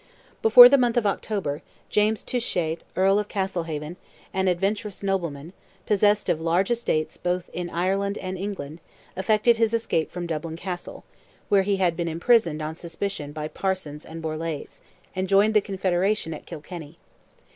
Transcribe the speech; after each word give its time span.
Before 0.41 0.67
the 0.67 0.79
month 0.79 0.97
of 0.97 1.05
October, 1.05 1.61
James 1.91 2.23
Touchet, 2.23 2.81
Earl 2.95 3.19
of 3.19 3.27
Castlehaven, 3.27 3.97
an 4.33 4.47
adventurous 4.47 5.03
nobleman, 5.03 5.53
possessed 5.85 6.27
of 6.27 6.41
large 6.41 6.71
estates 6.71 7.17
both 7.17 7.51
in 7.53 7.69
Ireland 7.69 8.17
and 8.17 8.35
England, 8.35 8.79
effected 9.15 9.57
his 9.57 9.75
escape 9.75 10.09
from 10.09 10.25
Dublin 10.25 10.55
Castle, 10.55 11.03
where 11.49 11.61
he 11.61 11.75
had 11.77 11.95
been 11.95 12.07
imprisoned 12.07 12.63
on 12.63 12.73
suspicion 12.73 13.31
by 13.31 13.47
Parsons 13.47 14.03
and 14.03 14.23
Borlase, 14.23 14.81
and 15.15 15.29
joined 15.29 15.53
the 15.53 15.61
Confederation 15.61 16.33
at 16.33 16.47
Kilkenny. 16.47 16.97